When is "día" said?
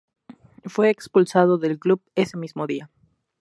2.65-2.89